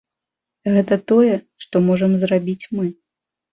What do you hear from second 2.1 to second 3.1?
зрабіць мы.